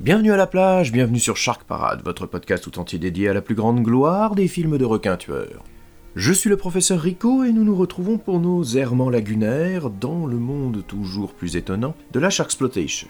[0.00, 3.40] Bienvenue à la plage, bienvenue sur Shark Parade, votre podcast tout entier dédié à la
[3.40, 5.62] plus grande gloire des films de requins tueurs.
[6.16, 10.38] Je suis le professeur Rico et nous nous retrouvons pour nos errements lagunaires dans le
[10.38, 13.06] monde toujours plus étonnant de la Sharksploitation.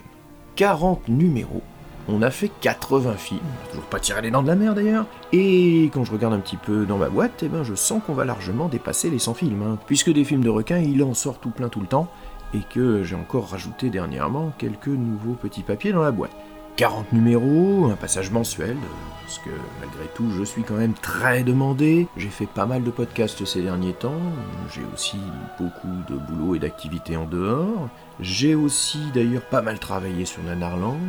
[0.57, 1.63] 40 numéros.
[2.09, 3.41] On a fait 80 films,
[3.71, 6.57] toujours pas tiré les dents de la mer d'ailleurs, et quand je regarde un petit
[6.57, 9.63] peu dans ma boîte, eh ben je sens qu'on va largement dépasser les 100 films,
[9.63, 9.79] hein.
[9.87, 12.11] puisque des films de requins, il en sort tout plein tout le temps,
[12.55, 16.37] et que j'ai encore rajouté dernièrement quelques nouveaux petits papiers dans la boîte.
[16.77, 18.77] 40 numéros, un passage mensuel,
[19.23, 22.07] parce que malgré tout je suis quand même très demandé.
[22.17, 24.21] J'ai fait pas mal de podcasts ces derniers temps,
[24.73, 25.19] j'ai aussi
[25.59, 27.89] beaucoup de boulot et d'activités en dehors.
[28.21, 31.01] J'ai aussi d'ailleurs pas mal travaillé sur Nanarland.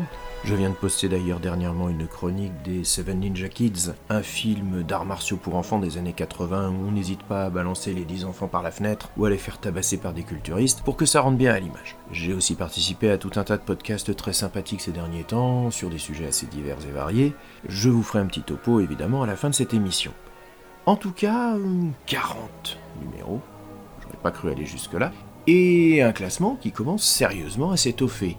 [0.45, 5.05] Je viens de poster d'ailleurs dernièrement une chronique des Seven Ninja Kids, un film d'arts
[5.05, 8.47] martiaux pour enfants des années 80 où on n'hésite pas à balancer les 10 enfants
[8.47, 11.37] par la fenêtre ou à les faire tabasser par des culturistes pour que ça rentre
[11.37, 11.97] bien à l'image.
[12.11, 15.89] J'ai aussi participé à tout un tas de podcasts très sympathiques ces derniers temps sur
[15.89, 17.33] des sujets assez divers et variés.
[17.67, 20.13] Je vous ferai un petit topo évidemment à la fin de cette émission.
[20.85, 21.53] En tout cas,
[22.07, 23.41] 40 numéros,
[24.01, 25.11] j'aurais pas cru aller jusque-là,
[25.47, 28.37] et un classement qui commence sérieusement à s'étoffer.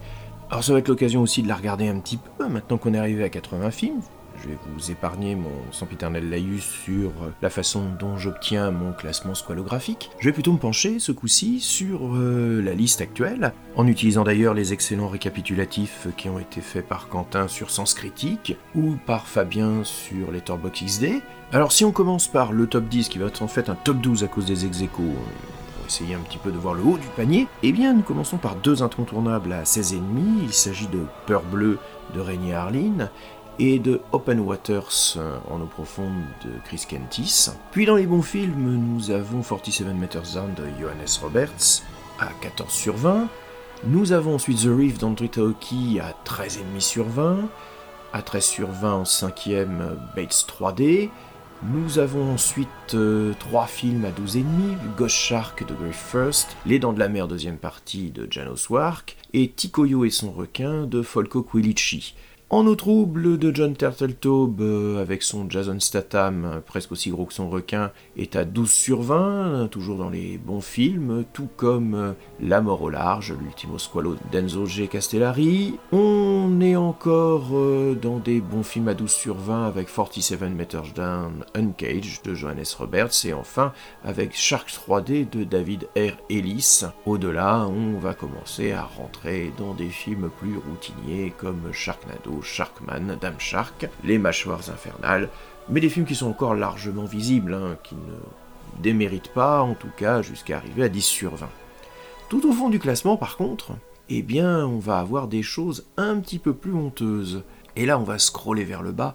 [0.50, 2.98] Alors ça va être l'occasion aussi de la regarder un petit peu, maintenant qu'on est
[2.98, 4.00] arrivé à 80 films.
[4.42, 10.10] Je vais vous épargner mon sempiternel laïus sur la façon dont j'obtiens mon classement squalographique.
[10.18, 14.54] Je vais plutôt me pencher ce coup-ci sur euh, la liste actuelle, en utilisant d'ailleurs
[14.54, 19.84] les excellents récapitulatifs qui ont été faits par Quentin sur Sens Critique ou par Fabien
[19.84, 21.22] sur Letterboxd XD.
[21.52, 23.98] Alors si on commence par le top 10 qui va être en fait un top
[23.98, 25.02] 12 à cause des ex aequo,
[25.90, 28.54] essayer un petit peu de voir le haut du panier, eh bien nous commençons par
[28.54, 29.98] deux incontournables à 16,5.
[30.44, 31.80] Il s'agit de Peur Bleue
[32.14, 33.10] de Rainier Harlin
[33.58, 35.18] et de Open Waters
[35.50, 37.50] en eau profonde de Chris Kentis.
[37.72, 41.82] Puis dans les bons films, nous avons 47 Meters Down de Johannes Roberts
[42.20, 43.26] à 14 sur 20.
[43.82, 47.48] Nous avons ensuite The Reef d'Andrew Taoki à 13,5 sur 20.
[48.12, 51.10] À 13 sur 20 en cinquième, Bates 3D.
[51.62, 54.44] Nous avons ensuite euh, trois films à 12,5,
[54.96, 59.18] Ghost Shark de Griff First, Les Dents de la Mer deuxième partie de Janos Wark,
[59.34, 62.14] et Tikoyo et son requin de Folko Quilici.
[62.52, 67.24] En eau trouble de John Turtletaube euh, avec son Jason Statham, euh, presque aussi gros
[67.26, 71.94] que son requin, est à 12 sur 20, toujours dans les bons films, tout comme
[71.94, 74.88] euh, La mort au large, l'ultimo squalo d'Enzo G.
[74.88, 75.78] Castellari.
[75.92, 77.52] On est encore
[78.02, 82.64] dans des bons films à 12 sur 20 avec 47 Meters Down Uncaged de Johannes
[82.76, 83.72] Roberts et enfin
[84.02, 86.18] avec Shark 3D de David R.
[86.28, 86.82] Ellis.
[87.06, 93.38] Au-delà, on va commencer à rentrer dans des films plus routiniers comme Sharknado Sharkman, Dame
[93.38, 95.28] Shark, Les Mâchoires Infernales,
[95.68, 99.90] mais des films qui sont encore largement visibles, hein, qui ne déméritent pas, en tout
[99.96, 101.48] cas, jusqu'à arriver à 10 sur 20.
[102.28, 103.72] Tout au fond du classement, par contre,
[104.08, 107.44] eh bien, on va avoir des choses un petit peu plus honteuses.
[107.76, 109.14] Et là, on va scroller vers le bas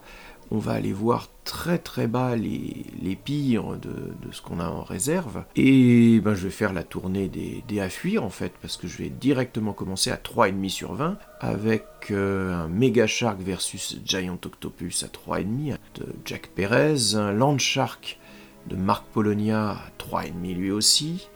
[0.52, 5.44] on va aller voir très très bas les, pires de, ce qu'on a en réserve.
[5.56, 8.98] Et ben, je vais faire la tournée des, à fuir en fait, parce que je
[8.98, 15.04] vais directement commencer à 3,5 sur 20, avec euh, un Mega Shark versus Giant Octopus
[15.04, 18.20] à 3,5 de Jack Perez, un Land Shark
[18.68, 21.28] de Marc Polonia à 3,5 lui aussi,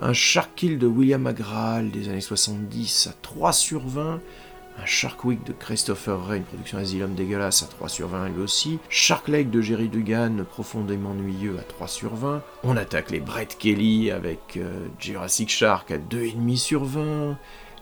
[0.00, 4.20] un Shark Kill de William Agral des années 70 à 3 sur 20,
[4.80, 8.42] un Shark Week de Christopher Ray, une production Asylum dégueulasse à 3 sur 20 lui
[8.42, 8.78] aussi.
[8.88, 12.42] Shark Lake de Jerry Dugan, profondément ennuyeux à 3 sur 20.
[12.64, 17.36] On attaque les Brett Kelly avec euh, Jurassic Shark à 2,5 sur 20.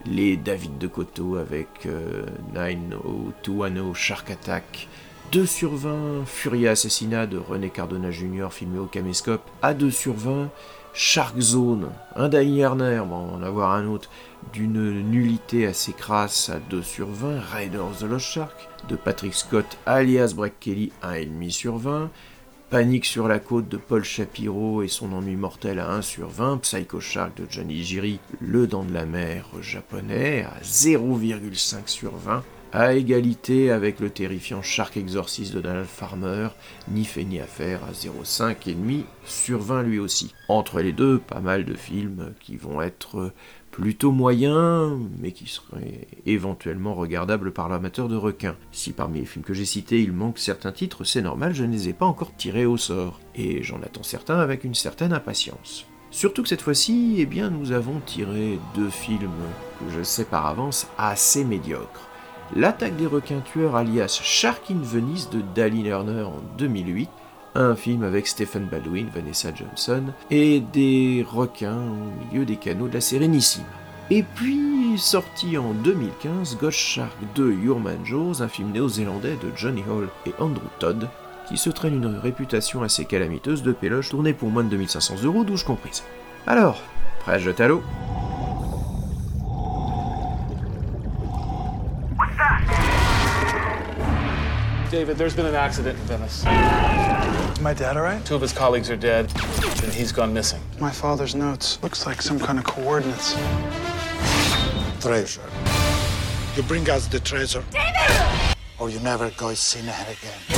[0.06, 4.88] Les David de Coteau avec euh, 90210 Shark Attack
[5.32, 6.24] 2 sur 20.
[6.26, 8.48] Furia Assassinat de René Cardona Jr.
[8.50, 10.50] filmé au caméscope à 2 sur 20.
[11.00, 14.10] Shark Zone, un Danny Erner, bon, on va en avoir un autre,
[14.52, 19.32] d'une nullité assez crasse à 2 sur 20, Raiders of the Lost Shark, de Patrick
[19.32, 22.10] Scott alias Breck Kelly, 1,5 sur 20,
[22.70, 26.58] Panique sur la côte de Paul Shapiro et son ennui mortel à 1 sur 20,
[26.62, 32.42] Psycho Shark de Johnny Jiri, Le Dent de la Mer japonais à 0,5 sur 20,
[32.72, 36.48] à égalité avec le terrifiant Shark Exorcist de Donald Farmer,
[36.88, 40.34] ni fait ni affaire à 0,5 et demi sur 20 lui aussi.
[40.48, 43.32] Entre les deux, pas mal de films qui vont être
[43.70, 48.56] plutôt moyen, mais qui serait éventuellement regardable par l'amateur de requins.
[48.72, 51.72] Si parmi les films que j'ai cités il manque certains titres, c'est normal, je ne
[51.72, 55.86] les ai pas encore tirés au sort, et j'en attends certains avec une certaine impatience.
[56.10, 59.30] Surtout que cette fois-ci, eh bien, nous avons tiré deux films
[59.78, 62.08] que je sais par avance assez médiocres.
[62.56, 67.10] L'attaque des requins tueurs alias Shark in Venice de Dali Lerner en 2008,
[67.54, 72.94] un film avec Stephen Baldwin, Vanessa Johnson et des requins au milieu des canaux de
[72.94, 73.64] la Sérénissime.
[74.10, 79.82] Et puis, sorti en 2015, Ghost Shark 2 Yourman Joes, un film néo-zélandais de Johnny
[79.82, 81.08] Hall et Andrew Todd,
[81.48, 85.44] qui se traîne une réputation assez calamiteuse de péloche tournée pour moins de 2500 euros,
[85.44, 86.02] douche comprise.
[86.46, 86.80] Alors,
[87.20, 87.82] prêt à jeter à l'eau?
[94.90, 96.38] David, there's been an accident in Venice.
[96.38, 98.24] Is my dad all right?
[98.24, 99.30] Two of his colleagues are dead,
[99.82, 100.62] and he's gone missing.
[100.80, 101.78] My father's notes.
[101.82, 103.34] Looks like some kind of coordinates.
[104.98, 105.42] treasure.
[106.56, 107.62] You bring us the treasure.
[107.70, 108.56] David!
[108.78, 110.57] Or you never go see her again.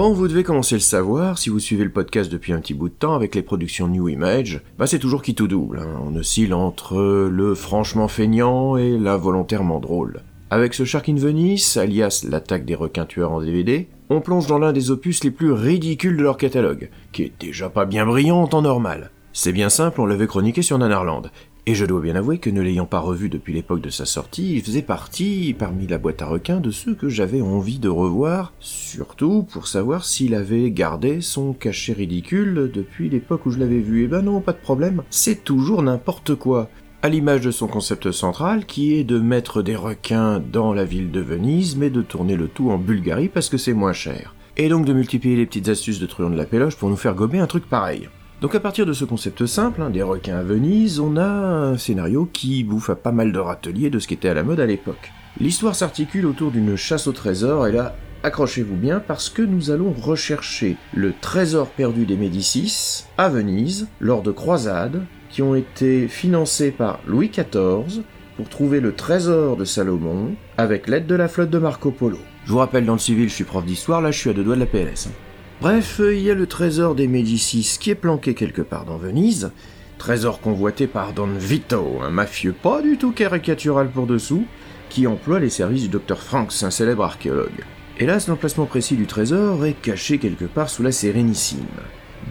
[0.00, 2.88] Bon, vous devez commencer le savoir, si vous suivez le podcast depuis un petit bout
[2.88, 6.00] de temps avec les productions New Image, bah c'est toujours qui tout double, hein.
[6.06, 10.20] on oscille entre le franchement feignant et la volontairement drôle.
[10.50, 14.60] Avec ce Shark in Venice, alias l'attaque des requins tueurs en DVD, on plonge dans
[14.60, 18.42] l'un des opus les plus ridicules de leur catalogue, qui est déjà pas bien brillant
[18.42, 19.10] en temps normal.
[19.32, 21.30] C'est bien simple, on l'avait chroniqué sur Nanarland,
[21.68, 24.54] et je dois bien avouer que ne l'ayant pas revu depuis l'époque de sa sortie,
[24.54, 28.54] il faisait partie, parmi la boîte à requins, de ceux que j'avais envie de revoir,
[28.58, 34.02] surtout pour savoir s'il avait gardé son cachet ridicule depuis l'époque où je l'avais vu.
[34.02, 36.70] Et ben non, pas de problème, c'est toujours n'importe quoi.
[37.02, 41.10] À l'image de son concept central, qui est de mettre des requins dans la ville
[41.10, 44.34] de Venise, mais de tourner le tout en Bulgarie parce que c'est moins cher.
[44.56, 47.14] Et donc de multiplier les petites astuces de truand de la péloche pour nous faire
[47.14, 48.08] gober un truc pareil.
[48.40, 51.76] Donc à partir de ce concept simple, hein, des requins à Venise, on a un
[51.76, 54.60] scénario qui bouffe à pas mal de râteliers de ce qui était à la mode
[54.60, 55.10] à l'époque.
[55.40, 59.92] L'histoire s'articule autour d'une chasse au trésor, et là, accrochez-vous bien parce que nous allons
[59.92, 66.70] rechercher le trésor perdu des Médicis à Venise lors de croisades qui ont été financées
[66.70, 68.02] par Louis XIV
[68.36, 72.18] pour trouver le trésor de Salomon avec l'aide de la flotte de Marco Polo.
[72.46, 74.44] Je vous rappelle, dans le civil, je suis prof d'histoire, là je suis à deux
[74.44, 75.08] doigts de la PLS.
[75.08, 75.27] hein.
[75.60, 79.50] Bref, il y a le trésor des Médicis qui est planqué quelque part dans Venise,
[79.98, 84.44] trésor convoité par Don Vito, un mafieux pas du tout caricatural pour dessous,
[84.88, 87.64] qui emploie les services du docteur Franks, un célèbre archéologue.
[87.98, 91.66] Hélas, l'emplacement précis du trésor est caché quelque part sous la Sérénissime.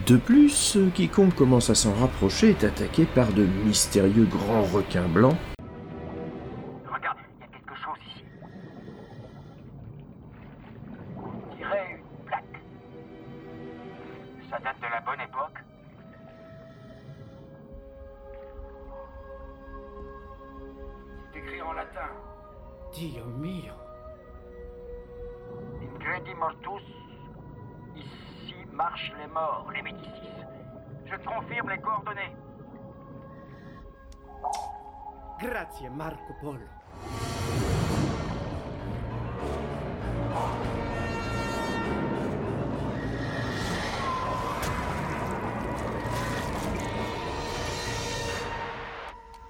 [0.08, 5.36] De plus, quiconque commence à s'en rapprocher est attaqué par de mystérieux grands requins blancs
[14.58, 15.60] Ça date de la bonne époque
[21.32, 22.10] C'est écrit en latin.
[22.92, 23.74] Dio mio.
[25.84, 26.84] Incredi mortus.
[27.96, 30.10] Ici marchent les morts, les Médicis.
[31.06, 32.36] Je te confirme les coordonnées.
[35.40, 36.66] Grazie Marco Polo.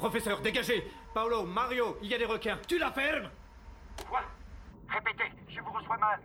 [0.10, 2.58] Professeur, dégagez Paolo, Mario, il y a des requins.
[2.66, 3.28] Tu la fermes
[4.10, 4.22] Quoi
[4.88, 6.18] Répétez, je vous reçois mal.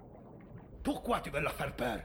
[0.85, 1.99] Pourquoi tu veux leur faire peur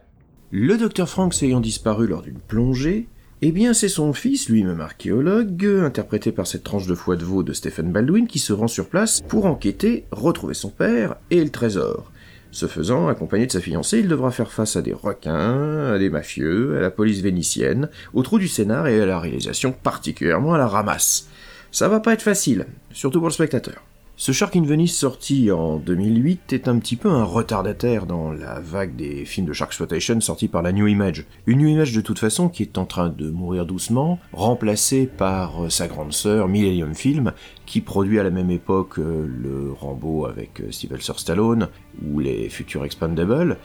[0.50, 3.07] Le docteur Franks ayant disparu lors d'une plongée,
[3.43, 7.43] eh bien c'est son fils, lui-même archéologue, interprété par cette tranche de foie de veau
[7.43, 11.51] de Stephen Baldwin, qui se rend sur place pour enquêter, retrouver son père et le
[11.51, 12.12] trésor.
[12.50, 16.10] Ce faisant, accompagné de sa fiancée, il devra faire face à des requins, à des
[16.10, 20.57] mafieux, à la police vénitienne, au trou du scénar et à la réalisation particulièrement à
[20.57, 21.29] la ramasse.
[21.71, 23.83] Ça va pas être facile, surtout pour le spectateur.
[24.19, 28.59] Ce Shark in Venice sorti en 2008 est un petit peu un retardataire dans la
[28.59, 31.25] vague des films de Sharksploitation sortis par la New Image.
[31.45, 35.65] Une New Image de toute façon qui est en train de mourir doucement, remplacée par
[35.65, 37.31] euh, sa grande sœur Millennium Film,
[37.67, 41.67] qui produit à la même époque euh, le Rambo avec euh, Sylvester Stallone
[42.03, 43.59] ou les futurs Expandables,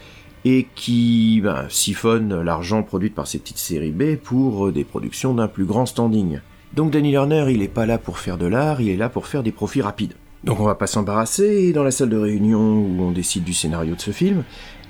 [0.45, 5.49] et qui ben, siphonne l'argent produit par ces petites séries B pour des productions d'un
[5.49, 6.41] plus grand standing.
[6.75, 9.27] Donc Danny Lerner, il est pas là pour faire de l'art, il est là pour
[9.27, 10.15] faire des profits rapides.
[10.43, 13.53] Donc on va pas s'embarrasser, et dans la salle de réunion où on décide du
[13.53, 14.43] scénario de ce film,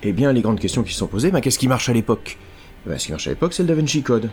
[0.03, 2.39] eh bien les grandes questions qui sont posées, ben, qu'est-ce qui marche à l'époque?
[2.87, 4.31] Ben, Ce qui marche à l'époque, c'est le Da Vinci Code.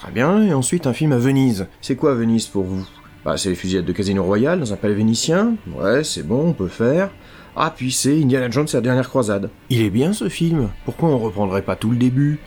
[0.00, 1.66] Très bien, et ensuite un film à Venise.
[1.80, 2.86] C'est quoi Venise pour vous?
[3.24, 5.54] Bah c'est les fusillades de Casino Royal dans un palais vénitien.
[5.76, 7.10] Ouais, c'est bon, on peut faire.
[7.56, 9.50] Ah, puis c'est Indiana Jones et la dernière croisade.
[9.70, 10.68] Il est bien ce film.
[10.84, 12.38] Pourquoi on reprendrait pas tout le début?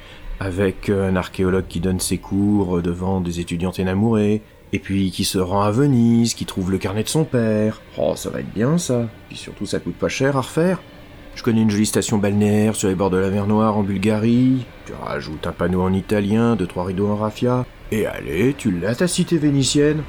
[0.44, 4.42] Avec un archéologue qui donne ses cours devant des étudiantes énamourées,
[4.74, 7.80] et puis qui se rend à Venise, qui trouve le carnet de son père.
[7.96, 9.08] Oh, ça va être bien ça.
[9.30, 10.82] Puis surtout, ça coûte pas cher à refaire.
[11.36, 14.66] Je connais une jolie station balnéaire sur les bords de la mer Noire en Bulgarie.
[14.88, 17.64] Tu rajoutes un panneau en italien, deux trois rideaux en raffia.
[17.92, 20.02] Et allez, tu l'as ta cité vénitienne.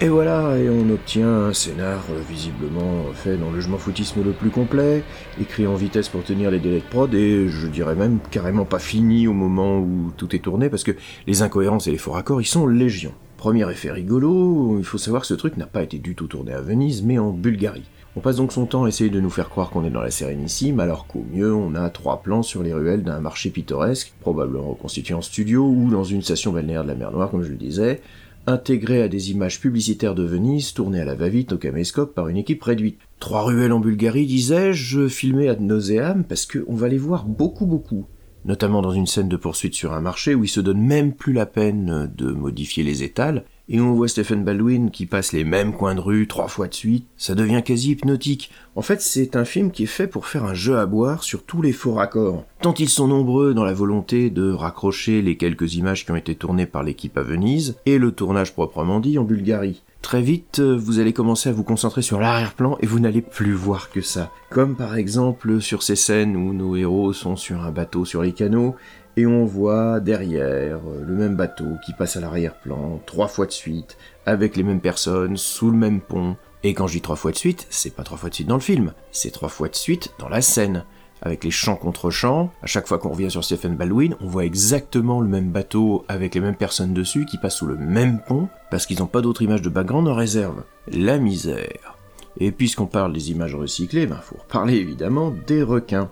[0.00, 4.22] Et voilà, et on obtient un scénar euh, visiblement fait dans le je m'en foutisme
[4.22, 5.02] le plus complet,
[5.40, 8.78] écrit en vitesse pour tenir les délais de prod, et je dirais même carrément pas
[8.78, 10.92] fini au moment où tout est tourné, parce que
[11.26, 13.12] les incohérences et les faux raccords, ils sont légion.
[13.38, 16.52] Premier effet rigolo, il faut savoir que ce truc n'a pas été du tout tourné
[16.52, 17.90] à Venise, mais en Bulgarie.
[18.14, 20.12] On passe donc son temps à essayer de nous faire croire qu'on est dans la
[20.12, 24.70] Sérénissime, alors qu'au mieux on a trois plans sur les ruelles d'un marché pittoresque, probablement
[24.70, 27.56] reconstitué en studio ou dans une station balnéaire de la mer Noire, comme je le
[27.56, 28.00] disais,
[28.48, 32.36] intégré à des images publicitaires de Venise tournées à la va-vite au caméscope par une
[32.36, 32.98] équipe réduite.
[33.20, 38.06] Trois ruelles en Bulgarie, disais-je, filmées ad nauseam parce qu'on va les voir beaucoup beaucoup
[38.44, 41.34] notamment dans une scène de poursuite sur un marché où il se donne même plus
[41.34, 45.72] la peine de modifier les étals, et on voit Stephen Baldwin qui passe les mêmes
[45.72, 48.50] coins de rue trois fois de suite, ça devient quasi hypnotique.
[48.76, 51.44] En fait, c'est un film qui est fait pour faire un jeu à boire sur
[51.44, 55.74] tous les faux raccords, tant ils sont nombreux dans la volonté de raccrocher les quelques
[55.74, 59.24] images qui ont été tournées par l'équipe à Venise, et le tournage proprement dit en
[59.24, 59.82] Bulgarie.
[60.00, 63.90] Très vite, vous allez commencer à vous concentrer sur l'arrière-plan et vous n'allez plus voir
[63.90, 64.30] que ça.
[64.48, 68.32] Comme par exemple sur ces scènes où nos héros sont sur un bateau sur les
[68.32, 68.76] canaux
[69.18, 73.98] et on voit derrière le même bateau qui passe à l'arrière-plan trois fois de suite
[74.26, 76.36] avec les mêmes personnes sous le même pont.
[76.62, 78.54] Et quand je dis trois fois de suite, c'est pas trois fois de suite dans
[78.54, 80.84] le film, c'est trois fois de suite dans la scène
[81.20, 82.52] avec les champs contre champs.
[82.62, 86.36] À chaque fois qu'on revient sur Stephen Baldwin, on voit exactement le même bateau avec
[86.36, 89.42] les mêmes personnes dessus qui passent sous le même pont parce qu'ils n'ont pas d'autres
[89.42, 90.62] images de background en réserve.
[90.92, 91.96] La misère.
[92.38, 96.08] Et puisqu'on parle des images recyclées, ben faut reparler évidemment des requins.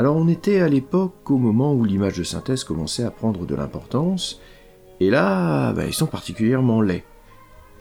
[0.00, 3.54] Alors on était à l'époque au moment où l'image de synthèse commençait à prendre de
[3.54, 4.40] l'importance,
[4.98, 7.04] et là, ben, ils sont particulièrement laids.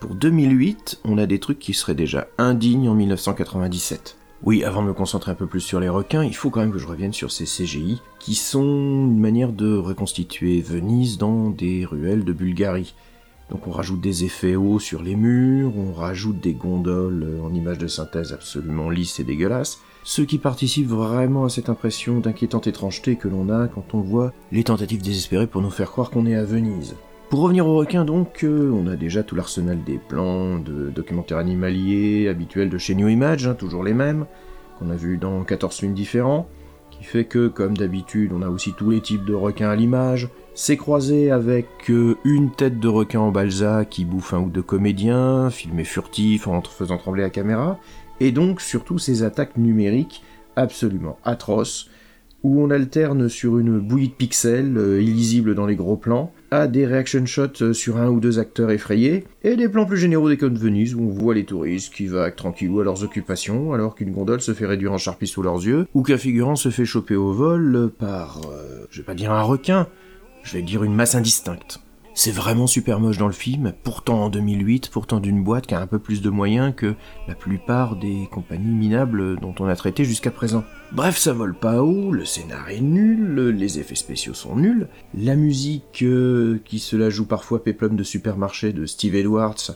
[0.01, 4.17] Pour 2008, on a des trucs qui seraient déjà indignes en 1997.
[4.43, 6.73] Oui, avant de me concentrer un peu plus sur les requins, il faut quand même
[6.73, 11.85] que je revienne sur ces CGI, qui sont une manière de reconstituer Venise dans des
[11.85, 12.95] ruelles de Bulgarie.
[13.49, 17.77] Donc on rajoute des effets hauts sur les murs, on rajoute des gondoles en images
[17.77, 23.15] de synthèse absolument lisses et dégueulasses, ce qui participe vraiment à cette impression d'inquiétante étrangeté
[23.15, 26.36] que l'on a quand on voit les tentatives désespérées pour nous faire croire qu'on est
[26.36, 26.96] à Venise.
[27.29, 31.38] Pour revenir aux requins donc, euh, on a déjà tout l'arsenal des plans, de documentaires
[31.38, 34.25] animaliers habituels de chez New Image, hein, toujours les mêmes,
[34.79, 36.48] qu'on a vu dans 14 films différents,
[36.89, 40.29] qui fait que, comme d'habitude, on a aussi tous les types de requins à l'image,
[40.56, 44.63] c'est croisé avec euh, une tête de requin en balsa qui bouffe un ou deux
[44.63, 47.79] comédiens, filmé furtif en faisant trembler la caméra,
[48.19, 50.23] et donc surtout ces attaques numériques
[50.55, 51.89] absolument atroces,
[52.43, 56.67] où on alterne sur une bouillie de pixels, euh, illisibles dans les gros plans, à
[56.67, 60.29] des reaction shots euh, sur un ou deux acteurs effrayés, et des plans plus généraux
[60.29, 63.73] des côtes de Venise où on voit les touristes qui vaguent tranquillou à leurs occupations
[63.73, 66.69] alors qu'une gondole se fait réduire en charpie sous leurs yeux, ou qu'un figurant se
[66.69, 69.88] fait choper au vol par, euh, je vais pas dire un requin,
[70.43, 71.81] je vais dire une masse indistincte.
[72.21, 75.79] C'est vraiment super moche dans le film, pourtant en 2008, pourtant d'une boîte qui a
[75.79, 76.95] un peu plus de moyens que
[77.29, 80.65] la plupart des compagnies minables dont on a traité jusqu'à présent.
[80.91, 85.38] Bref, ça vole pas haut, le scénar est nul, les effets spéciaux sont nuls, la
[85.38, 89.71] musique euh, qui se la joue parfois péplum de supermarché de Steve Edwards,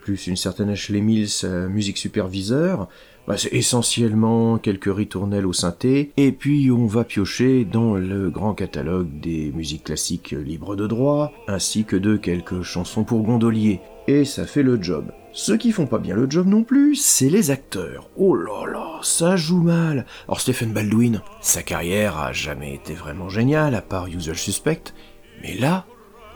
[0.00, 2.88] plus une certaine Ashley Mills, euh, musique superviseur,
[3.28, 8.54] bah, c'est essentiellement quelques ritournelles au synthé, et puis on va piocher dans le grand
[8.54, 14.24] catalogue des musiques classiques libres de droit, ainsi que de quelques chansons pour gondoliers, et
[14.24, 15.12] ça fait le job.
[15.34, 18.08] Ceux qui font pas bien le job non plus, c'est les acteurs.
[18.16, 20.06] Oh là là, ça joue mal.
[20.26, 24.94] Alors Stephen Baldwin, sa carrière a jamais été vraiment géniale, à part Usual Suspect,
[25.42, 25.84] mais là,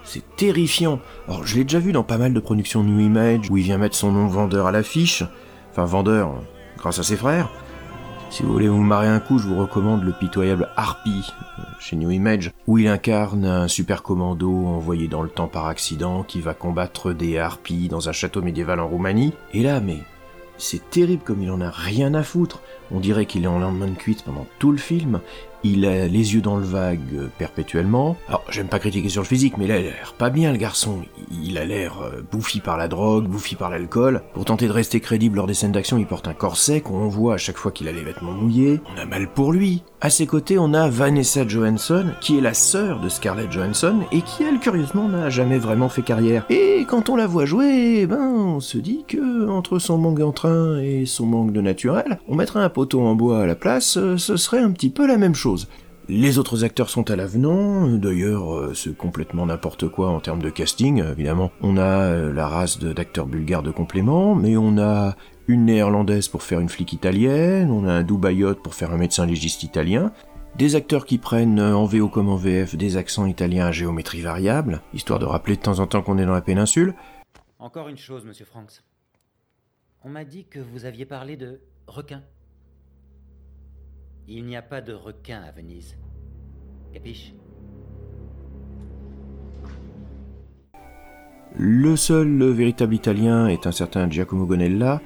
[0.03, 0.99] c'est terrifiant.
[1.27, 3.79] Alors je l'ai déjà vu dans pas mal de productions New Image, où il vient
[3.79, 5.23] mettre son nom vendeur à l'affiche,
[5.71, 6.35] enfin vendeur,
[6.83, 7.49] grâce à ses frères.
[8.29, 11.95] Si vous voulez vous marrer un coup, je vous recommande le pitoyable Harpy euh, chez
[11.95, 16.41] New Image, où il incarne un super commando envoyé dans le temps par accident qui
[16.41, 19.33] va combattre des harpies dans un château médiéval en Roumanie.
[19.53, 19.99] Et là, mais
[20.57, 22.59] c'est terrible comme il en a rien à foutre.
[22.91, 25.21] On dirait qu'il est en lendemain de cuite pendant tout le film.
[25.63, 28.17] Il a les yeux dans le vague euh, perpétuellement.
[28.27, 30.99] Alors, j'aime pas critiquer sur le physique, mais il a l'air pas bien, le garçon.
[31.31, 34.21] Il a l'air euh, bouffi par la drogue, bouffi par l'alcool.
[34.33, 37.35] Pour tenter de rester crédible lors des scènes d'action, il porte un corset qu'on voit
[37.35, 38.81] à chaque fois qu'il a les vêtements mouillés.
[38.93, 39.83] On a mal pour lui.
[40.03, 44.21] À ses côtés, on a Vanessa Johansson, qui est la sœur de Scarlett Johansson, et
[44.21, 46.45] qui, elle, curieusement, n'a jamais vraiment fait carrière.
[46.49, 50.77] Et quand on la voit jouer, ben, on se dit que, entre son manque d'entrain
[50.79, 54.17] et son manque de naturel, on mettrait un poteau en bois à la place, euh,
[54.17, 55.69] ce serait un petit peu la même chose.
[56.09, 60.49] Les autres acteurs sont à l'avenant, d'ailleurs euh, c'est complètement n'importe quoi en termes de
[60.49, 61.51] casting, évidemment.
[61.61, 65.15] On a euh, la race d'acteurs bulgares de complément, mais on a
[65.47, 69.25] une néerlandaise pour faire une flic italienne, on a un dubaïote pour faire un médecin
[69.25, 70.11] légiste italien,
[70.57, 74.21] des acteurs qui prennent euh, en VO comme en VF des accents italiens à géométrie
[74.21, 76.95] variable, histoire de rappeler de temps en temps qu'on est dans la péninsule.
[77.59, 78.83] Encore une chose, monsieur Franks.
[80.03, 82.23] On m'a dit que vous aviez parlé de requin.
[84.27, 85.97] Il n'y a pas de requin à Venise.
[86.93, 87.33] Capiche
[91.55, 95.01] Le seul véritable italien est un certain Giacomo Gonella,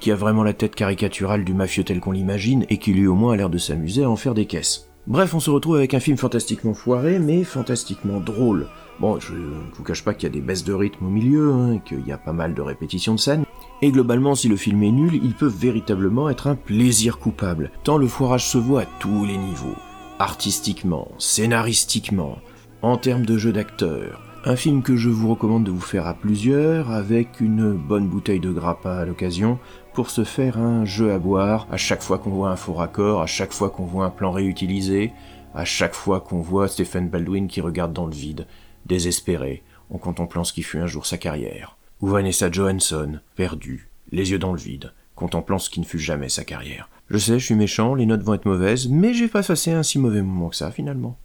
[0.00, 3.14] qui a vraiment la tête caricaturale du mafieux tel qu'on l'imagine et qui lui au
[3.14, 4.88] moins a l'air de s'amuser à en faire des caisses.
[5.06, 8.68] Bref, on se retrouve avec un film fantastiquement foiré, mais fantastiquement drôle.
[9.00, 11.52] Bon, je ne vous cache pas qu'il y a des baisses de rythme au milieu,
[11.52, 13.44] hein, qu'il y a pas mal de répétitions de scènes,
[13.82, 17.98] et globalement, si le film est nul, il peut véritablement être un plaisir coupable, tant
[17.98, 19.76] le foirage se voit à tous les niveaux.
[20.18, 22.38] Artistiquement, scénaristiquement,
[22.82, 24.20] en termes de jeu d'acteur.
[24.46, 28.40] Un film que je vous recommande de vous faire à plusieurs, avec une bonne bouteille
[28.40, 29.58] de grappa à l'occasion,
[29.94, 33.22] pour se faire un jeu à boire à chaque fois qu'on voit un faux raccord,
[33.22, 35.12] à chaque fois qu'on voit un plan réutilisé,
[35.54, 38.46] à chaque fois qu'on voit Stephen Baldwin qui regarde dans le vide,
[38.86, 44.30] désespéré, en contemplant ce qui fut un jour sa carrière ou Vanessa Johansson, perdue, les
[44.30, 46.90] yeux dans le vide, contemplant ce qui ne fut jamais sa carrière.
[47.08, 49.82] Je sais, je suis méchant, les notes vont être mauvaises, mais j'ai pas passé un
[49.82, 51.18] si mauvais moment que ça, finalement.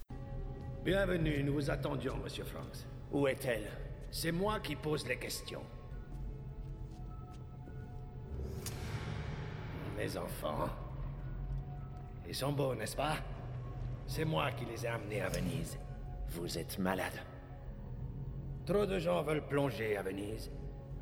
[0.84, 2.86] Bienvenue, nous vous attendions, monsieur Franks.
[3.12, 3.68] Où est-elle?
[4.10, 5.62] C'est moi qui pose les questions.
[9.96, 10.68] Mes enfants.
[12.28, 13.16] Ils sont beaux, n'est-ce pas?
[14.06, 15.78] C'est moi qui les ai amenés à Venise.
[16.30, 17.20] Vous êtes malade.
[18.66, 20.50] Trop de gens veulent plonger à Venise.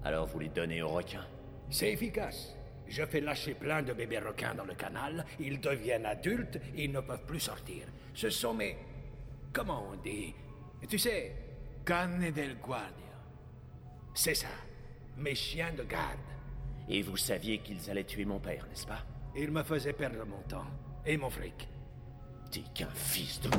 [0.05, 1.27] Alors vous les donnez aux requins
[1.71, 2.55] C'est efficace.
[2.87, 7.01] Je fais lâcher plein de bébés requins dans le canal, ils deviennent adultes, ils ne
[7.01, 7.87] peuvent plus sortir.
[8.15, 8.77] Ce sont mes...
[9.53, 10.35] Comment on dit
[10.89, 11.35] Tu sais,
[11.85, 12.93] canne del guardia.
[14.15, 14.49] C'est ça,
[15.19, 16.19] mes chiens de garde.
[16.89, 19.05] Et vous saviez qu'ils allaient tuer mon père, n'est-ce pas?
[19.37, 20.67] Ils me faisaient perdre mon temps
[21.05, 21.69] et mon fric.
[22.51, 23.51] T'es qu'un fils de...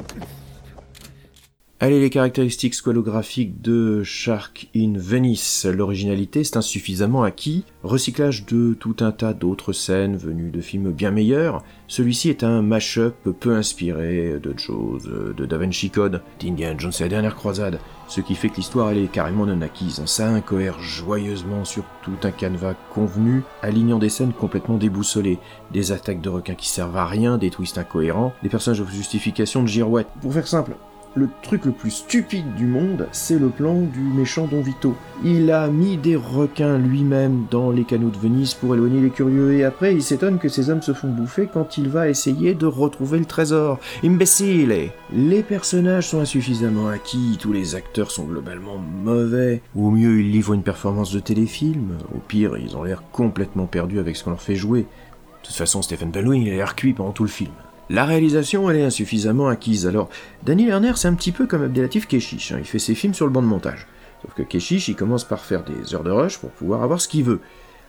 [1.82, 5.66] Allez, les caractéristiques squalographiques de Shark in Venice.
[5.66, 7.64] L'originalité, c'est insuffisamment acquis.
[7.84, 11.64] Recyclage de tout un tas d'autres scènes venues de films bien meilleurs.
[11.88, 15.00] Celui-ci est un mash-up peu inspiré de Jaws,
[15.38, 17.80] de Da Vinci Code, d'Indiana Jones et la dernière croisade.
[18.10, 20.04] Ce qui fait que l'histoire, elle est carrément non acquise.
[20.06, 25.40] Ça incohère joyeusement sur tout un canevas convenu, alignant des scènes complètement déboussolées.
[25.72, 29.64] Des attaques de requins qui servent à rien, des twists incohérents, des personnages de justification
[29.64, 30.08] de girouette.
[30.20, 30.76] Pour faire simple,
[31.16, 34.96] le truc le plus stupide du monde, c'est le plan du méchant Don Vito.
[35.24, 39.54] Il a mis des requins lui-même dans les canaux de Venise pour éloigner les curieux,
[39.54, 42.66] et après il s'étonne que ces hommes se font bouffer quand il va essayer de
[42.66, 43.80] retrouver le trésor.
[44.04, 49.62] Imbécile Les personnages sont insuffisamment acquis, tous les acteurs sont globalement mauvais.
[49.76, 54.00] Au mieux, ils livrent une performance de téléfilm, au pire, ils ont l'air complètement perdus
[54.00, 54.82] avec ce qu'on leur fait jouer.
[54.82, 57.52] De toute façon, Stephen Baldwin, il a l'air cuit pendant tout le film.
[57.92, 59.88] La réalisation, elle est insuffisamment acquise.
[59.88, 60.10] Alors,
[60.46, 62.52] Danny Lerner, c'est un petit peu comme Abdelatif Keshish.
[62.52, 62.58] Hein.
[62.60, 63.88] Il fait ses films sur le banc de montage.
[64.22, 67.08] Sauf que Keshish, il commence par faire des heures de rush pour pouvoir avoir ce
[67.08, 67.40] qu'il veut.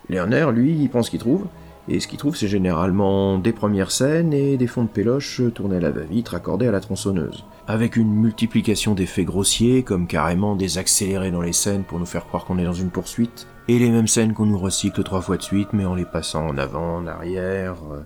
[0.09, 1.47] Lerner, lui, il prend ce qu'il trouve.
[1.89, 5.77] Et ce qu'il trouve, c'est généralement des premières scènes et des fonds de péloche tournés
[5.77, 7.45] à la va-vite, raccordés à la tronçonneuse.
[7.67, 12.27] Avec une multiplication d'effets grossiers, comme carrément des accélérés dans les scènes pour nous faire
[12.27, 15.37] croire qu'on est dans une poursuite, et les mêmes scènes qu'on nous recycle trois fois
[15.37, 18.01] de suite, mais en les passant en avant, en arrière, euh,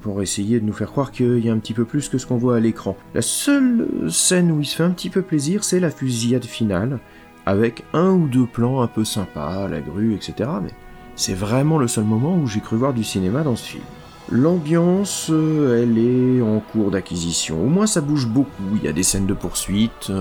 [0.00, 2.26] pour essayer de nous faire croire qu'il y a un petit peu plus que ce
[2.26, 2.96] qu'on voit à l'écran.
[3.14, 7.00] La seule scène où il se fait un petit peu plaisir, c'est la fusillade finale,
[7.46, 10.50] avec un ou deux plans un peu sympas, la grue, etc.
[10.62, 10.70] Mais
[11.16, 13.84] c'est vraiment le seul moment où j'ai cru voir du cinéma dans ce film.
[14.30, 17.62] L'ambiance, elle est en cours d'acquisition.
[17.62, 20.12] Au moins ça bouge beaucoup, il y a des scènes de poursuite,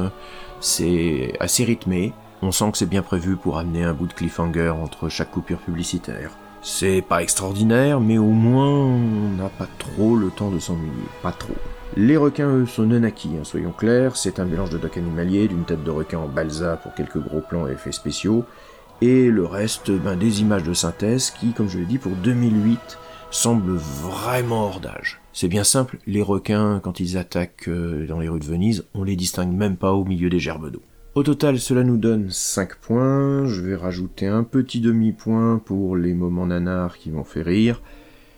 [0.59, 2.13] c'est assez rythmé.
[2.41, 5.59] On sent que c'est bien prévu pour amener un bout de cliffhanger entre chaque coupure
[5.59, 6.31] publicitaire.
[6.61, 10.91] C'est pas extraordinaire, mais au moins on n'a pas trop le temps de s'ennuyer.
[11.21, 11.55] Pas trop.
[11.97, 14.15] Les requins, eux, sont non acquis, hein, soyons clairs.
[14.15, 17.41] C'est un mélange de doc animalier, d'une tête de requin en balsa pour quelques gros
[17.41, 18.45] plans et effets spéciaux,
[19.01, 22.97] et le reste, ben, des images de synthèse qui, comme je l'ai dit, pour 2008,
[23.31, 25.19] semble vraiment hors d'âge.
[25.33, 29.03] C'est bien simple, les requins, quand ils attaquent euh, dans les rues de Venise, on
[29.03, 30.81] les distingue même pas au milieu des gerbes d'eau.
[31.19, 33.45] Au total, cela nous donne 5 points.
[33.45, 37.81] Je vais rajouter un petit demi-point pour les moments nanars qui m'ont fait rire.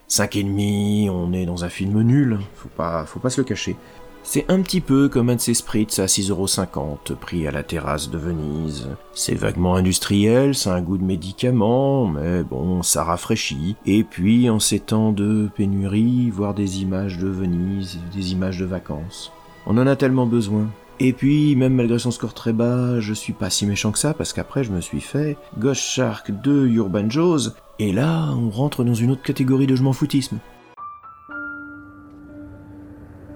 [0.07, 3.45] 5 et demi, on est dans un film nul, faut pas, faut pas se le
[3.45, 3.75] cacher.
[4.23, 8.09] C'est un petit peu comme un de ces spritz à 6,50€ pris à la terrasse
[8.09, 8.87] de Venise.
[9.13, 13.75] C'est vaguement industriel, ça a un goût de médicament, mais bon, ça rafraîchit.
[13.85, 18.65] Et puis, en ces temps de pénurie, voir des images de Venise, des images de
[18.65, 19.31] vacances.
[19.67, 20.67] On en a tellement besoin.
[21.03, 24.13] Et puis, même malgré son score très bas, je suis pas si méchant que ça,
[24.13, 28.83] parce qu'après je me suis fait Ghost Shark 2 Urban Jaws, et là, on rentre
[28.83, 30.37] dans une autre catégorie de je m'en foutisme.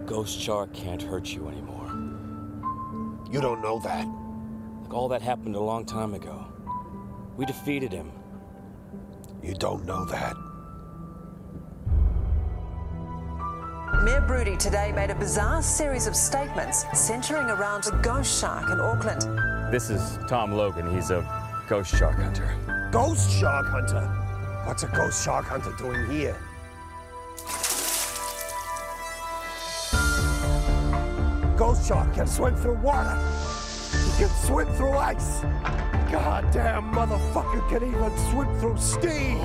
[0.06, 1.90] Ghost Shark can't hurt you anymore.
[3.32, 4.06] You don't know that.
[4.84, 6.46] Like all that happened a long time ago.
[7.36, 8.12] We defeated him.
[9.42, 10.36] You don't know that.
[14.04, 18.80] Mayor Broody today made a bizarre series of statements centering around the ghost shark in
[18.80, 19.22] Auckland.
[19.72, 20.94] This is Tom Logan.
[20.94, 21.24] He's a
[21.68, 22.56] ghost shark hunter.
[22.92, 24.02] Ghost shark hunter?
[24.66, 26.38] What's a ghost shark hunter doing here?
[31.58, 33.18] Ghost shark can swim through water.
[33.92, 35.42] He can swim through ice.
[36.12, 39.40] Goddamn motherfucker can even swim through steam.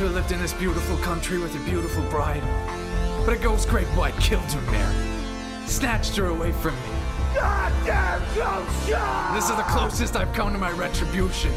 [0.00, 2.42] Could have lived in this beautiful country with a beautiful bride.
[3.26, 5.66] But a ghost great white killed her there.
[5.66, 6.88] Snatched her away from me.
[7.34, 9.34] Goddamn ghost shark!
[9.34, 11.52] This is the closest I've come to my retribution.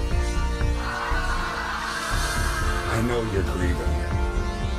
[2.91, 3.77] I know you're grieving,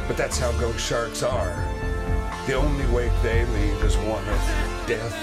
[0.09, 1.55] but that's how ghost sharks are.
[2.46, 5.16] The only wake they leave is one of death,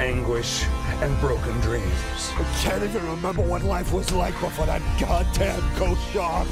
[0.00, 0.64] anguish,
[1.02, 2.32] and broken dreams.
[2.34, 6.48] I can't even remember what life was like before that goddamn ghost shark.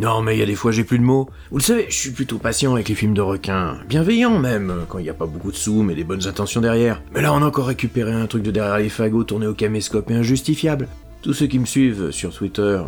[0.00, 1.28] Non, mais il y a des fois j'ai plus de mots.
[1.50, 3.76] Vous le savez, je suis plutôt patient avec les films de requins.
[3.86, 7.02] Bienveillant même, quand il n'y a pas beaucoup de sous, mais des bonnes intentions derrière.
[7.12, 10.10] Mais là, on a encore récupéré un truc de derrière les fagots tourné au caméscope
[10.10, 10.88] et injustifiable.
[11.20, 12.80] Tous ceux qui me suivent sur Twitter,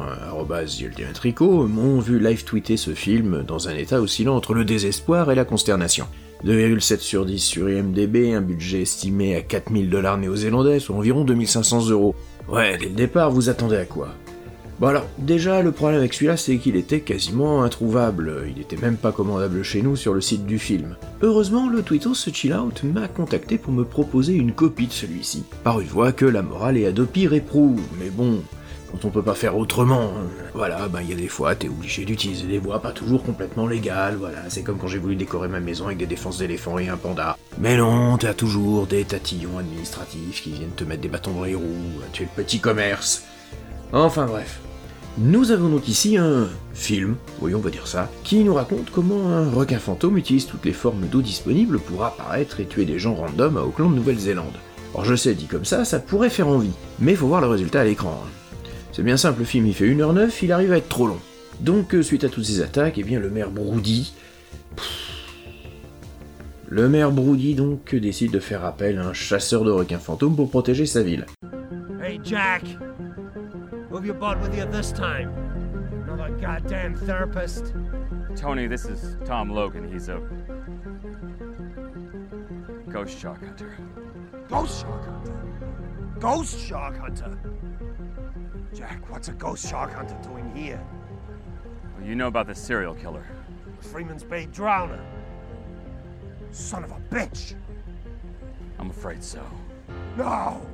[1.13, 5.35] Tricot, m'ont vu live tweeter ce film dans un état oscillant entre le désespoir et
[5.35, 6.07] la consternation.
[6.47, 11.91] 2,7 sur 10 sur IMDB, un budget estimé à 4000 dollars néo-zélandais, soit environ 2500
[11.91, 12.15] euros.
[12.49, 14.09] Ouais, dès le départ, vous attendez à quoi?
[14.83, 18.47] Bon alors, déjà, le problème avec celui-là, c'est qu'il était quasiment introuvable.
[18.49, 20.97] Il était même pas commandable chez nous sur le site du film.
[21.21, 25.45] Heureusement, le Twittos Chill Out m'a contacté pour me proposer une copie de celui-ci.
[25.63, 28.43] Par une voie que la morale et Adopi réprouve, mais bon,
[28.91, 30.27] quand on peut pas faire autrement, hein.
[30.53, 33.69] voilà, ben il y a des fois, t'es obligé d'utiliser des voies pas toujours complètement
[33.69, 36.89] légales, voilà, c'est comme quand j'ai voulu décorer ma maison avec des défenses d'éléphants et
[36.89, 37.39] un panda.
[37.57, 41.55] Mais non, t'as toujours des tatillons administratifs qui viennent te mettre des bâtons dans les
[41.55, 43.23] roues, tu es le petit commerce.
[43.93, 44.59] Enfin bref.
[45.19, 49.29] Nous avons donc ici un film, oui on va dire ça, qui nous raconte comment
[49.29, 53.15] un requin fantôme utilise toutes les formes d'eau disponibles pour apparaître et tuer des gens
[53.15, 54.55] random à Auckland, Nouvelle-Zélande.
[54.95, 57.83] Alors je sais, dit comme ça, ça pourrait faire envie, mais faut voir le résultat
[57.83, 58.23] à l'écran.
[58.93, 61.21] C'est bien simple, le film il fait 1h09, il arrive à être trop long.
[61.61, 64.15] Donc euh, suite à toutes ces attaques, eh bien le maire Broody...
[66.71, 70.49] Le maire Broody donc décide de faire appel à un chasseur de requins fantômes pour
[70.49, 71.27] protéger sa ville.
[72.03, 72.65] Hey Jack,
[73.93, 75.29] who have you brought with you this time?
[76.09, 77.75] Another goddamn therapist?
[78.35, 79.93] Tony, this is Tom Logan.
[79.93, 80.19] He's a
[82.91, 83.77] ghost shark hunter.
[84.49, 85.35] Ghost shark hunter?
[86.19, 87.39] Ghost shark hunter?
[88.73, 90.83] Jack, what's a ghost shark hunter doing here?
[91.95, 93.27] Well, you know about the serial killer.
[93.83, 95.05] Freeman's Bay Drowner.
[96.51, 97.57] Son of a bitch!
[98.79, 99.45] I'm afraid so.
[100.17, 100.67] No!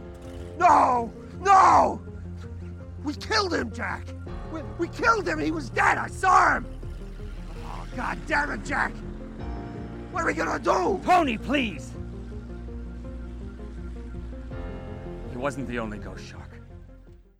[0.56, 1.12] No!
[1.40, 2.00] No!
[3.08, 4.06] We killed him, Jack!
[4.52, 5.38] We, we killed him!
[5.38, 5.96] He was dead!
[5.96, 6.66] I saw him!
[7.64, 8.92] Oh, god damn it, Jack!
[10.12, 11.00] What are we gonna do?
[11.06, 11.90] Tony, please!
[15.30, 16.47] He wasn't the only ghost shark.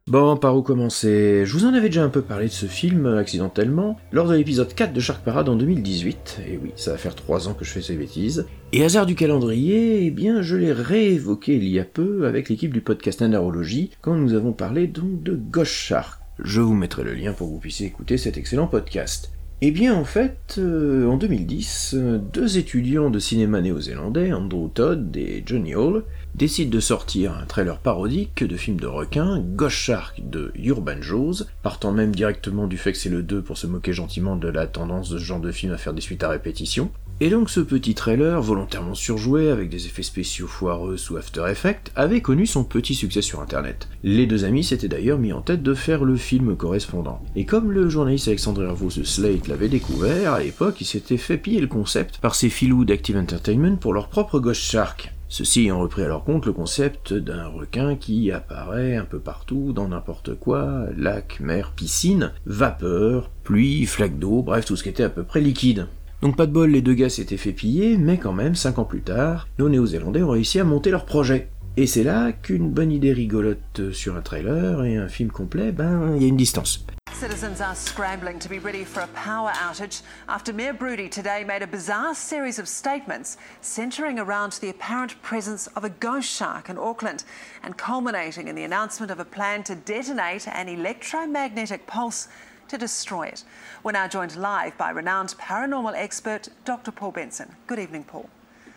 [0.08, 1.42] Bon, par où commencer?
[1.44, 4.74] Je vous en avais déjà un peu parlé de ce film, accidentellement, lors de l'épisode
[4.74, 7.70] 4 de Shark Parade en 2018, et oui, ça va faire 3 ans que je
[7.70, 8.46] fais ces bêtises.
[8.72, 12.72] Et hasard du calendrier, eh bien, je l'ai réévoqué il y a peu avec l'équipe
[12.72, 16.22] du podcast Anarologie, quand nous avons parlé donc de Ghost Shark.
[16.42, 19.30] Je vous mettrai le lien pour que vous puissiez écouter cet excellent podcast.
[19.60, 25.16] Eh bien, en fait, euh, en 2010, euh, deux étudiants de cinéma néo-zélandais, Andrew Todd
[25.16, 26.04] et Johnny Hall,
[26.36, 31.42] décident de sortir un trailer parodique de film de requin, Ghost Shark de Urban Jaws,
[31.64, 34.68] partant même directement du fait que c'est le 2 pour se moquer gentiment de la
[34.68, 36.92] tendance de ce genre de film à faire des suites à répétition.
[37.20, 41.90] Et donc ce petit trailer, volontairement surjoué avec des effets spéciaux foireux sous After Effects,
[41.96, 43.88] avait connu son petit succès sur internet.
[44.04, 47.20] Les deux amis s'étaient d'ailleurs mis en tête de faire le film correspondant.
[47.34, 51.38] Et comme le journaliste Alexandre Hervaux de Slate l'avait découvert, à l'époque il s'était fait
[51.38, 55.12] piller le concept par ses filous d'Active Entertainment pour leur propre Ghost Shark.
[55.28, 59.72] Ceux-ci ayant repris à leur compte le concept d'un requin qui apparaît un peu partout,
[59.74, 65.02] dans n'importe quoi, lac, mer, piscine, vapeur, pluie, flaque d'eau, bref tout ce qui était
[65.02, 65.88] à peu près liquide.
[66.20, 68.84] Donc pas de bol, les deux gars s'étaient fait piller, mais quand même, 5 ans
[68.84, 71.48] plus tard, nos Néo-Zélandais ont réussi à monter leur projet.
[71.76, 76.16] Et c'est là qu'une bonne idée rigolote sur un trailer et un film complet, ben,
[76.16, 76.84] il y a une distance.
[77.12, 81.62] Citizens are scrambling to be ready for a power outage after Mayor Broody today made
[81.62, 86.78] a bizarre series of statements centering around the apparent presence of a ghost shark in
[86.78, 87.24] Auckland
[87.64, 92.28] and culminating in the announcement of a plan to detonate an electromagnetic pulse
[92.68, 93.44] to destroy it.
[93.82, 96.90] We're now joined live by renowned paranormal expert Dr.
[96.90, 97.56] Paul Benson.
[97.66, 98.28] Good evening, Paul.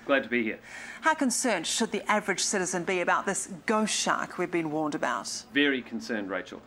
[0.06, 0.60] Glad to be here.
[1.02, 5.44] How concerned should the average citizen be about this ghost shark we've been warned about?
[5.54, 6.62] Very concerned, Rachel.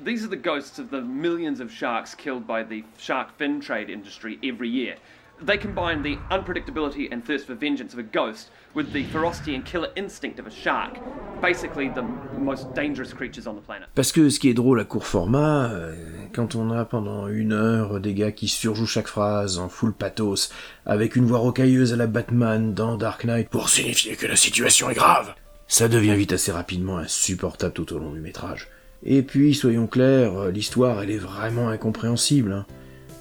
[0.00, 3.90] These are the ghosts of the millions of sharks killed by the shark fin trade
[3.90, 4.96] industry every year.
[5.40, 9.64] They combine the unpredictability and thirst for vengeance of a ghost with the ferocity and
[9.64, 10.98] killer instinct of a shark.
[11.40, 12.02] Basically, the
[12.36, 13.88] most dangerous creatures on the planet.
[13.94, 15.94] Parce que ce qui est drôle à court format, euh,
[16.32, 20.50] quand on a pendant une heure des gars qui surjouent chaque phrase en full pathos,
[20.86, 24.90] avec une voix rocailleuse à la Batman dans Dark Knight pour signifier que la situation
[24.90, 25.34] est grave,
[25.68, 28.68] ça devient vite assez rapidement insupportable tout au long du métrage.
[29.04, 32.52] Et puis, soyons clairs, l'histoire elle est vraiment incompréhensible.
[32.52, 32.66] Hein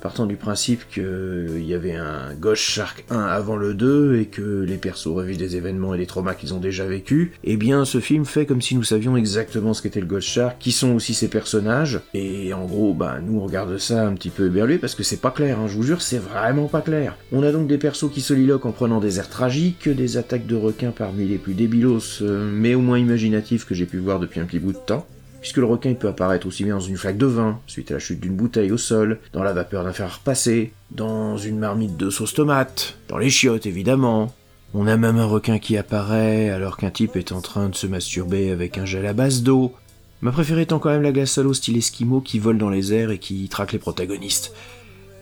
[0.08, 4.62] partant du principe qu'il y avait un Ghost Shark 1 avant le 2 et que
[4.62, 8.00] les persos revivent des événements et des traumas qu'ils ont déjà vécus, eh bien ce
[8.00, 11.14] film fait comme si nous savions exactement ce qu'était le Ghost Shark, qui sont aussi
[11.14, 14.96] ses personnages, et en gros, bah nous on regarde ça un petit peu éberlué parce
[14.96, 17.18] que c'est pas clair, hein, je vous jure, c'est vraiment pas clair.
[17.34, 20.56] On a donc des persos qui soliloquent en prenant des airs tragiques, des attaques de
[20.56, 24.40] requins parmi les plus débilos, euh, mais au moins imaginatifs que j'ai pu voir depuis
[24.40, 25.06] un petit bout de temps
[25.48, 28.02] puisque le requin peut apparaître aussi bien dans une flaque de vin, suite à la
[28.02, 32.10] chute d'une bouteille au sol, dans la vapeur d'un fer repassé, dans une marmite de
[32.10, 34.34] sauce tomate, dans les chiottes évidemment.
[34.74, 37.88] On a même un requin qui apparaît alors qu'un type est en train de se
[37.88, 39.74] masturber avec un gel à base d'eau.
[40.22, 42.94] Ma préférée étant quand même la glace à l'eau style Esquimau qui vole dans les
[42.94, 44.54] airs et qui traque les protagonistes.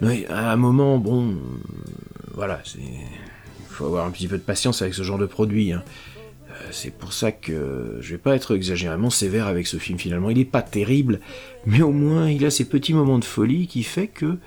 [0.01, 1.35] Mais à un moment, bon,
[2.33, 2.79] voilà, c'est...
[2.79, 5.71] Il faut avoir un petit peu de patience avec ce genre de produit.
[5.71, 5.83] Hein.
[6.55, 10.29] Euh, c'est pour ça que je vais pas être exagérément sévère avec ce film finalement.
[10.29, 11.19] Il est pas terrible,
[11.65, 14.37] mais au moins il a ces petits moments de folie qui fait que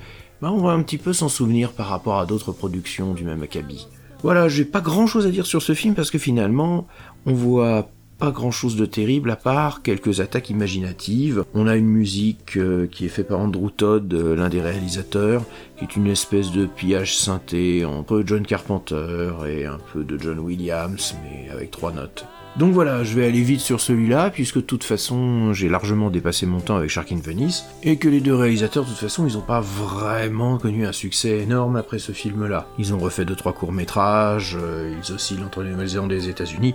[0.40, 3.42] bah, on va un petit peu s'en souvenir par rapport à d'autres productions du même
[3.42, 3.88] acabit.
[4.22, 6.86] Voilà, j'ai pas grand chose à dire sur ce film parce que finalement,
[7.26, 7.88] on voit
[8.18, 11.44] pas grand chose de terrible à part quelques attaques imaginatives.
[11.54, 15.44] On a une musique euh, qui est faite par Andrew Todd, euh, l'un des réalisateurs,
[15.78, 20.40] qui est une espèce de pillage synthé entre John Carpenter et un peu de John
[20.40, 22.26] Williams, mais avec trois notes.
[22.56, 26.44] Donc voilà, je vais aller vite sur celui-là, puisque de toute façon, j'ai largement dépassé
[26.44, 29.34] mon temps avec Shark in Venice, et que les deux réalisateurs, de toute façon, ils
[29.34, 32.66] n'ont pas vraiment connu un succès énorme après ce film-là.
[32.76, 36.74] Ils ont refait deux trois courts-métrages, euh, ils oscillent entre les et les États-Unis,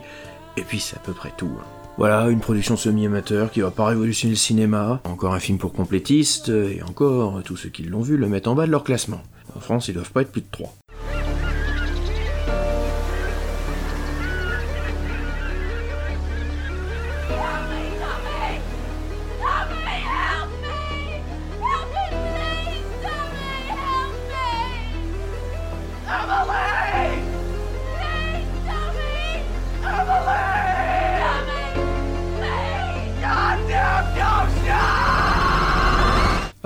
[0.58, 1.52] et puis c'est à peu près tout.
[1.60, 1.66] Hein.
[1.98, 6.50] Voilà, une production semi-amateur qui va pas révolutionner le cinéma, encore un film pour complétistes,
[6.50, 9.22] et encore, tous ceux qui l'ont vu le mettent en bas de leur classement.
[9.56, 10.74] En France, ils doivent pas être plus de 3.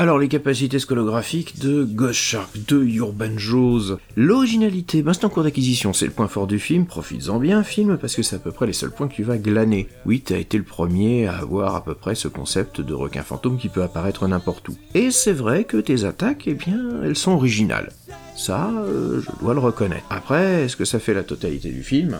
[0.07, 5.43] Alors les capacités scolographiques de Ghost Shark, de Urban Jaws, l'originalité, ben c'est en cours
[5.43, 8.53] d'acquisition, c'est le point fort du film, profites-en bien film, parce que c'est à peu
[8.53, 9.89] près les seuls points que tu vas glaner.
[10.05, 13.57] Oui, t'as été le premier à avoir à peu près ce concept de requin fantôme
[13.57, 14.77] qui peut apparaître n'importe où.
[14.93, 17.91] Et c'est vrai que tes attaques, eh bien, elles sont originales.
[18.37, 20.05] Ça, euh, je dois le reconnaître.
[20.09, 22.17] Après, est-ce que ça fait la totalité du film?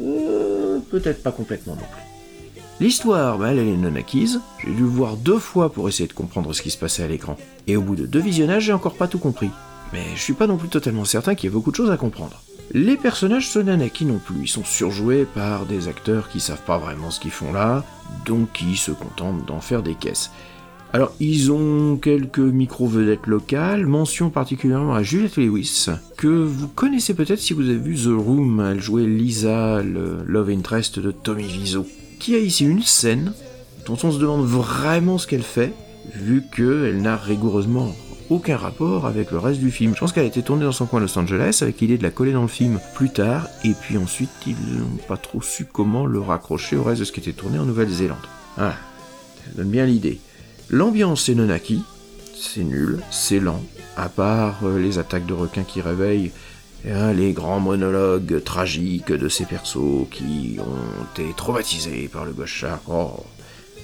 [0.00, 2.05] Euh, Peut-être pas complètement non plus.
[2.78, 4.40] L'histoire, bah, elle, est non acquise.
[4.62, 7.08] J'ai dû le voir deux fois pour essayer de comprendre ce qui se passait à
[7.08, 7.38] l'écran.
[7.66, 9.50] Et au bout de deux visionnages, j'ai encore pas tout compris.
[9.94, 11.96] Mais je suis pas non plus totalement certain qu'il y ait beaucoup de choses à
[11.96, 12.42] comprendre.
[12.72, 16.78] Les personnages sont nanaki non plus, ils sont surjoués par des acteurs qui savent pas
[16.78, 17.84] vraiment ce qu'ils font là,
[18.26, 20.32] donc qui se contentent d'en faire des caisses.
[20.92, 25.86] Alors, ils ont quelques micro-vedettes locales, mention particulièrement à Juliette Lewis,
[26.16, 30.50] que vous connaissez peut-être si vous avez vu The Room, elle jouait Lisa, le love
[30.50, 31.86] interest de Tommy Wiseau,
[32.18, 33.32] qui a ici une scène
[33.86, 35.72] dont on se demande vraiment ce qu'elle fait,
[36.14, 37.94] vu qu'elle n'a rigoureusement
[38.30, 39.94] aucun rapport avec le reste du film.
[39.94, 42.10] Je pense qu'elle a été tournée dans son coin Los Angeles avec l'idée de la
[42.10, 46.06] coller dans le film plus tard, et puis ensuite ils n'ont pas trop su comment
[46.06, 48.18] le raccrocher au reste de ce qui était tourné en Nouvelle-Zélande.
[48.58, 48.74] Ah,
[49.44, 50.18] ça donne bien l'idée.
[50.70, 51.82] L'ambiance est non acquis,
[52.34, 53.62] c'est nul, c'est lent,
[53.96, 56.32] à part euh, les attaques de requins qui réveillent
[56.92, 62.64] hein, les grands monologues tragiques de ces persos qui ont été traumatisés par le gauche
[62.88, 63.24] Oh,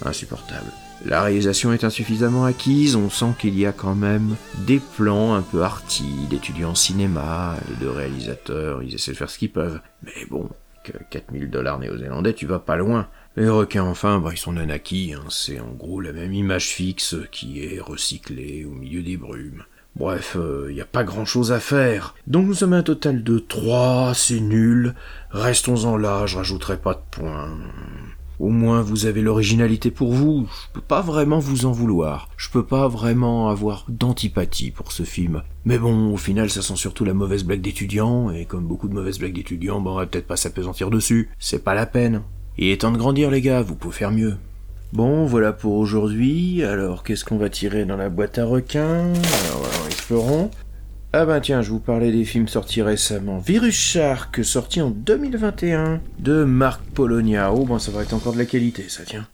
[0.03, 0.71] insupportable.
[1.05, 5.41] La réalisation est insuffisamment acquise, on sent qu'il y a quand même des plans un
[5.41, 9.81] peu arty d'étudiants cinéma, les deux réalisateurs, ils essaient de faire ce qu'ils peuvent.
[10.03, 10.47] Mais bon,
[10.83, 13.09] que 4000 dollars néo-zélandais, tu vas pas loin.
[13.35, 15.23] Les requins, enfin, bah, ils sont non acquis, hein.
[15.29, 19.63] c'est en gros la même image fixe qui est recyclée au milieu des brumes.
[19.95, 22.15] Bref, il euh, n'y a pas grand chose à faire.
[22.25, 24.95] Donc nous sommes un total de 3, c'est nul.
[25.29, 27.51] Restons-en là, je rajouterai pas de points.
[28.39, 32.27] Au moins vous avez l'originalité pour vous, je peux pas vraiment vous en vouloir.
[32.37, 35.43] Je peux pas vraiment avoir d'antipathie pour ce film.
[35.65, 38.95] Mais bon, au final ça sent surtout la mauvaise blague d'étudiant, et comme beaucoup de
[38.95, 41.29] mauvaises blagues d'étudiants, bon on va peut-être pas s'apesantir dessus.
[41.37, 42.23] C'est pas la peine.
[42.57, 44.35] Il est temps de grandir les gars, vous pouvez faire mieux.
[44.93, 46.63] Bon, voilà pour aujourd'hui.
[46.63, 49.11] Alors, qu'est-ce qu'on va tirer dans la boîte à requins?
[49.11, 50.51] Alors, alors, explorons.
[51.13, 53.39] Ah ben tiens, je vous parlais des films sortis récemment.
[53.39, 57.51] Virus Shark, sorti en 2021, de Marc Polonia.
[57.51, 59.25] Oh ben ça va être encore de la qualité, ça tient.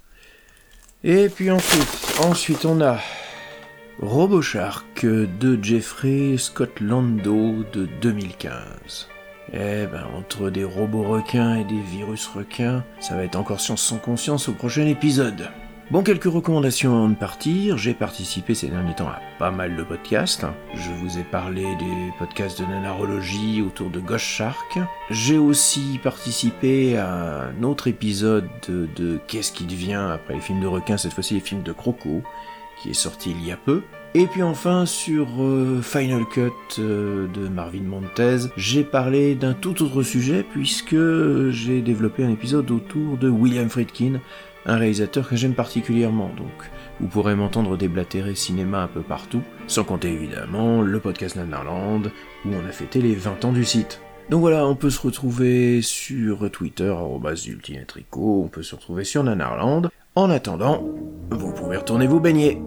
[1.03, 3.01] Et puis ensuite, ensuite on a
[4.01, 9.08] RoboShark de Jeffrey Scott Lando de 2015.
[9.53, 13.81] Eh ben, entre des robots requins et des virus requins, ça va être encore science
[13.81, 15.49] sans conscience au prochain épisode.
[15.91, 17.79] Bon, quelques recommandations avant de partir.
[17.79, 20.45] J'ai participé ces derniers temps à pas mal de podcasts.
[20.75, 24.77] Je vous ai parlé des podcasts de nanarologie autour de Ghost Shark.
[25.09, 30.67] J'ai aussi participé à un autre épisode de, Qu'est-ce qui devient après les films de
[30.67, 32.21] requins, cette fois-ci les films de Croco,
[32.79, 33.81] qui est sorti il y a peu.
[34.15, 39.83] Et puis enfin sur euh, Final Cut euh, de Marvin Montez, j'ai parlé d'un tout
[39.83, 40.97] autre sujet puisque
[41.51, 44.19] j'ai développé un épisode autour de William Friedkin,
[44.65, 46.47] un réalisateur que j'aime particulièrement, donc
[46.99, 52.07] vous pourrez m'entendre déblatérer cinéma un peu partout, sans compter évidemment le podcast Nanarland,
[52.45, 54.01] où on a fêté les 20 ans du site.
[54.31, 56.93] Donc voilà, on peut se retrouver sur Twitter,
[57.87, 59.89] Tricot, on peut se retrouver sur Nanarland.
[60.15, 60.83] En attendant,
[61.29, 62.59] vous pouvez retourner vous baigner.